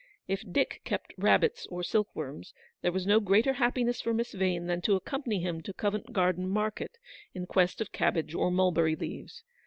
[0.27, 4.81] If Dick kept rabbits or silkworms, there was no greater happiness for Miss Vane than
[4.81, 6.97] to accompany him to Covent Garden Market
[7.35, 9.43] in quest of cabbage or mulberry leaves.